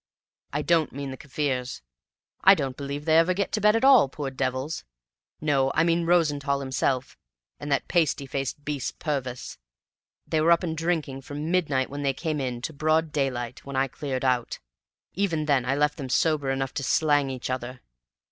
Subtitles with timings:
[0.51, 1.83] I don't mean the Kaffirs.
[2.43, 4.83] I don't believe they ever get to bed at all poor devils!
[5.39, 7.19] No, I mean Rosenthall himself,
[7.59, 9.59] and that pasty faced beast Purvis.
[10.25, 13.75] They were up and drinking from midnight, when they came in, to broad daylight, when
[13.75, 14.57] I cleared out.
[15.13, 17.81] Even then I left them sober enough to slang each other.